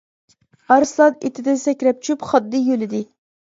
[0.75, 3.07] ئارسلان ئېتىدىن سەكرەپ چۈشۈپ خاننى يۆلىدى.